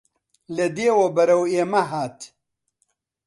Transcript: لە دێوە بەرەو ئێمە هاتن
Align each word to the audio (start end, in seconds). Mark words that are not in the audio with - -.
لە 0.55 0.65
دێوە 0.75 1.07
بەرەو 1.15 1.41
ئێمە 1.53 1.81
هاتن 1.91 2.31